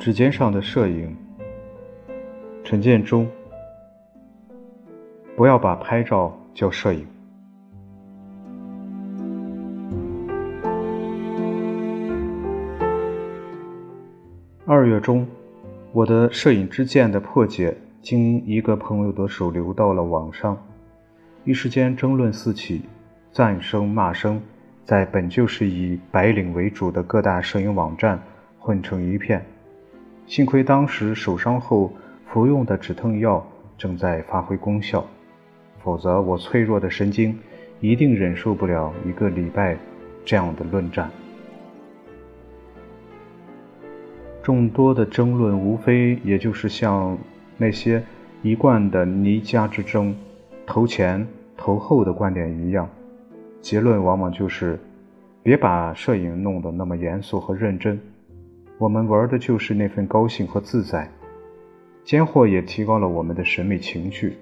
[0.00, 1.14] 指尖上的摄影，
[2.64, 3.28] 陈建中。
[5.36, 7.06] 不要把拍照叫摄影。
[14.64, 15.26] 二月中，
[15.92, 20.56] 我的摄影之剑的破解，经一个朋友的手流到了网上，
[21.44, 22.80] 一时间争论四起，
[23.30, 24.40] 赞声骂声，
[24.82, 28.18] 在本就是以白领为主的各大摄影网站
[28.58, 29.44] 混成一片。
[30.30, 31.92] 幸亏当时受伤后
[32.24, 33.44] 服用的止痛药
[33.76, 35.04] 正在发挥功效，
[35.82, 37.36] 否则我脆弱的神经
[37.80, 39.76] 一定忍受不了一个礼拜
[40.24, 41.10] 这样的论战。
[44.40, 47.18] 众多的争论，无非也就是像
[47.56, 48.00] 那些
[48.42, 50.14] 一贯的尼加之争、
[50.64, 51.26] 投前
[51.56, 52.88] 投后的观点一样，
[53.60, 54.78] 结论往往就是：
[55.42, 58.00] 别把摄影弄得那么严肃和认真。
[58.80, 61.06] 我们玩的就是那份高兴和自在，
[62.02, 64.38] 间或也提高了我们的审美情趣，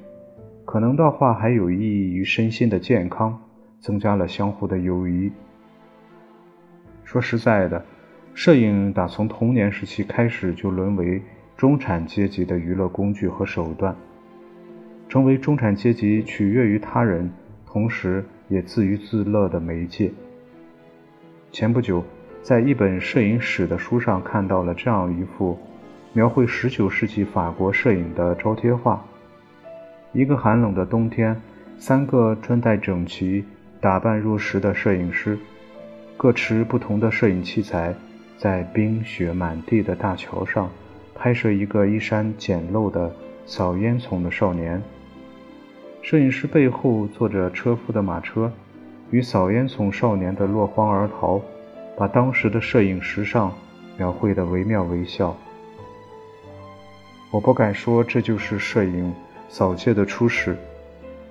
[0.65, 3.37] 可能的话还有益于身心的健康，
[3.81, 5.33] 增加了相互的友谊。
[7.03, 7.85] 说实在的。
[8.33, 11.21] 摄影打从童年时期开始就沦为
[11.57, 13.97] 中产阶级的娱乐工具和手段，
[15.09, 17.29] 成为中产阶级取悦于他人，
[17.67, 20.13] 同时也自娱自乐的媒介。
[21.51, 22.05] 前不久，
[22.43, 25.59] 在一本摄影史的书上看到了这样一幅
[26.13, 29.05] 描绘19世纪法国摄影的招贴画：
[30.13, 31.41] 一个寒冷的冬天，
[31.79, 33.45] 三个穿戴整齐、
[33.81, 35.39] 打扮入时的摄影师，
[36.17, 37.95] 各持不同的摄影器材。
[38.39, 40.71] 在冰雪满地的大桥上，
[41.13, 43.13] 拍摄一个衣衫简陋的
[43.47, 44.81] 扫烟囱的少年。
[46.01, 48.53] 摄影师背后坐着车夫的马车，
[49.11, 51.43] 与扫烟囱少年的落荒而逃，
[51.99, 53.53] 把当时的摄影时尚
[53.97, 55.37] 描绘得惟妙惟肖。
[57.33, 59.13] 我不敢说这就是摄影
[59.49, 60.57] 扫街的初始，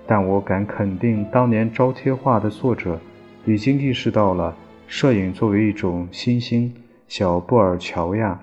[0.05, 2.99] 但我敢肯定，当年招贴画的作者
[3.45, 4.53] 已经意识到了
[4.87, 6.73] 摄影作为一种新兴。
[7.07, 8.37] 小布尔乔亚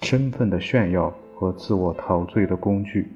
[0.00, 3.06] 身份的炫耀和自我陶醉的工具，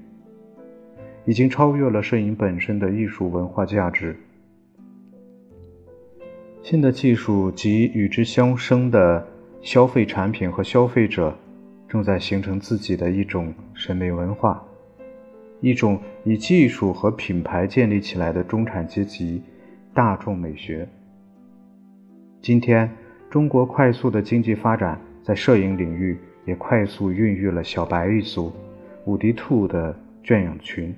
[1.25, 4.15] 已经超越了摄影本身的艺术文化价值。
[6.71, 9.27] 新的技术及与之相生的
[9.61, 11.37] 消费产品和消费者，
[11.89, 14.63] 正在形成自己的一种审美文化，
[15.61, 19.43] 一种以技术和品牌建立起来的中产阶级
[19.93, 20.89] 大众美学。
[22.41, 22.89] 今天。
[23.29, 28.53] 中国快速的经济发展，在摄影领域也快速孕育了小白一族、
[29.07, 30.95] 伍迪兔的圈养群，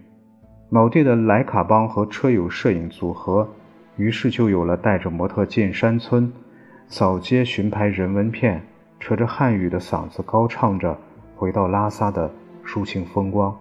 [0.69, 3.47] 某地的莱卡帮和车友摄影组合，
[3.97, 6.32] 于是就有了带着模特进山村、
[6.88, 8.62] 扫街寻拍人文片、
[8.98, 10.98] 扯着汉语的嗓子高唱着
[11.36, 12.30] “回到拉萨”的
[12.64, 13.54] 抒情风光。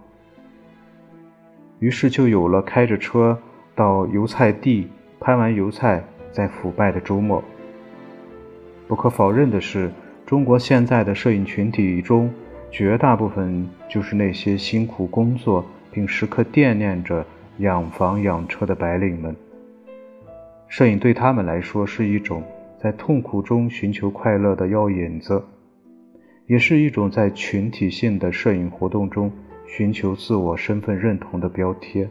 [1.78, 3.38] 于是就有了开着车
[3.74, 4.88] 到油菜地
[5.18, 7.42] 拍完油菜再腐败的周末。
[8.88, 9.90] 不可否认的是，
[10.24, 12.32] 中国现在的摄影群体中，
[12.70, 17.26] 绝大部分就是那些辛苦工作并时刻惦念着
[17.58, 19.34] 养房养车的白领们。
[20.72, 22.42] 摄影对他们来说是一种
[22.78, 25.44] 在痛苦中寻求快乐的药引子，
[26.46, 29.30] 也是一种在群体性的摄影活动中
[29.66, 32.08] 寻求自我身份认同的标贴。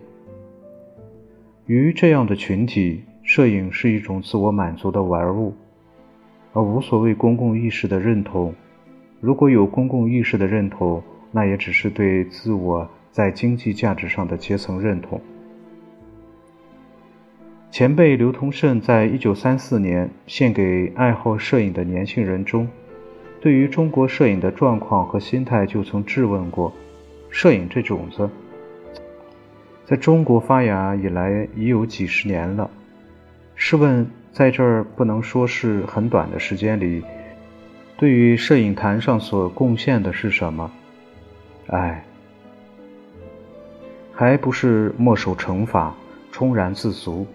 [1.66, 5.56] 于这样的群体，摄影是一种自我满足的玩物。
[6.54, 8.54] 而无所谓公共意识的认同，
[9.20, 11.02] 如果有公共意识的认同，
[11.32, 15.20] 那也只是对自我在经济价值上的阶层认同。
[17.72, 22.68] 前辈刘同胜在一九三四年献给爱好摄影的年轻人中，
[23.40, 26.74] 对于中国摄影的状况和心态，就曾质问过：
[27.30, 28.30] 摄影这种子，
[29.86, 32.70] 在中国发芽以来已有几十年了，
[33.56, 34.06] 试问？
[34.34, 37.04] 在这儿不能说是很短的时间里，
[37.98, 40.72] 对于摄影坛上所贡献的是什么？
[41.68, 42.04] 哎，
[44.14, 45.94] 还不是墨守成法、
[46.32, 47.28] 充然自足，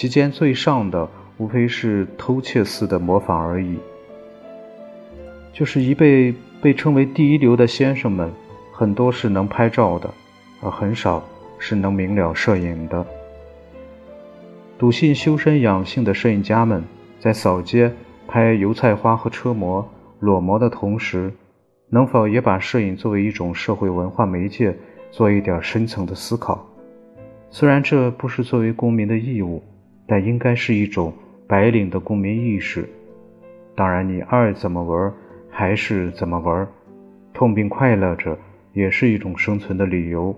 [0.00, 1.08] 其间最上的
[1.38, 3.76] 无非是偷窃似的模仿而已。
[5.52, 8.30] 就是一辈被称为第一流的先生们，
[8.72, 10.08] 很多是能拍照的，
[10.60, 11.20] 而很少
[11.58, 13.04] 是能明了摄影的。
[14.78, 16.84] 笃信修身养性的摄影家们，
[17.18, 17.92] 在扫街
[18.28, 19.84] 拍油菜花和车模
[20.20, 21.32] 裸模的同时，
[21.90, 24.76] 能否也把摄影作为一种社会文化媒介
[25.10, 26.64] 做一点深层的思考？
[27.50, 29.60] 虽然这不是作为公民的义务，
[30.08, 31.12] 但应该是一种
[31.46, 32.88] 白领的公民意识。
[33.76, 35.12] 当然，你爱怎么玩
[35.50, 36.66] 还是怎么玩，
[37.32, 38.36] 痛并快乐着，
[38.72, 40.34] 也是一种生存的理由，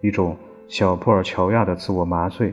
[0.00, 0.36] 一种
[0.66, 2.52] 小布尔乔亚的自我麻醉。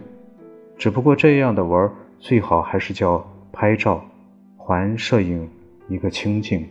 [0.77, 4.05] 只不过这样的玩，最好还是叫拍照，
[4.57, 5.49] 还摄影
[5.89, 6.65] 一个清静。